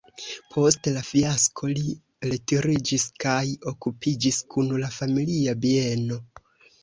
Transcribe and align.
Post 0.53 0.87
la 0.93 1.01
fiasko 1.09 1.67
li 1.73 1.91
retiriĝis 2.29 3.05
kaj 3.25 3.43
okupiĝis 3.73 4.41
kun 4.55 4.73
la 4.85 4.91
familia 4.97 5.57
bieno. 5.67 6.19